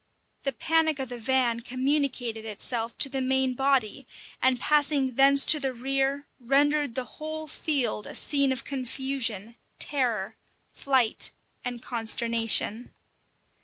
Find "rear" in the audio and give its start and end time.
5.75-6.25